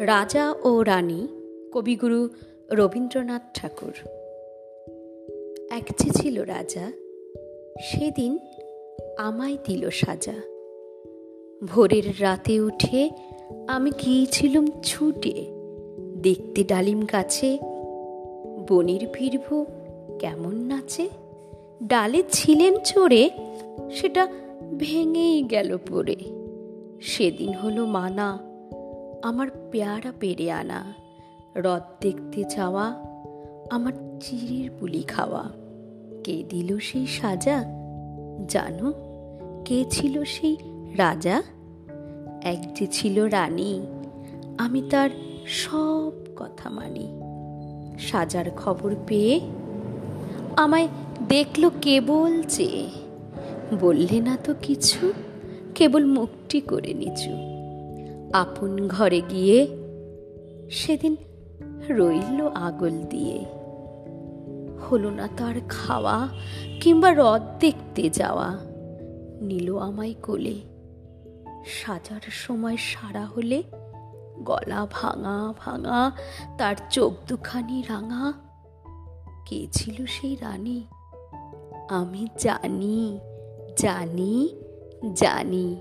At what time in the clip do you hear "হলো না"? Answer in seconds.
64.78-65.28